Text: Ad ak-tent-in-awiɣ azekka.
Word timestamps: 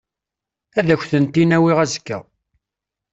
Ad 0.79 0.87
ak-tent-in-awiɣ 0.93 1.77
azekka. 1.83 2.19